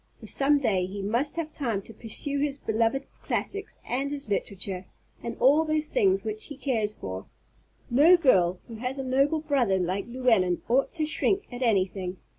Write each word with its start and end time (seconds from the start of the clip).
For 0.19 0.25
some 0.25 0.57
day 0.57 0.87
he 0.87 1.03
must 1.03 1.35
have 1.35 1.53
time 1.53 1.83
to 1.83 1.93
pursue 1.93 2.39
his 2.39 2.57
beloved 2.57 3.05
classics, 3.21 3.79
and 3.87 4.09
his 4.09 4.29
literature, 4.29 4.85
and 5.21 5.37
all 5.37 5.63
those 5.63 5.89
things 5.89 6.23
which 6.23 6.47
he 6.47 6.57
cares 6.57 6.95
for. 6.95 7.27
No 7.87 8.17
girl 8.17 8.57
who 8.67 8.77
has 8.77 8.97
a 8.97 9.03
noble 9.03 9.41
brother 9.41 9.77
like 9.77 10.07
Llewellyn 10.07 10.63
ought 10.67 10.91
to 10.93 11.05
shrink 11.05 11.45
at 11.53 11.61
anything. 11.61 12.17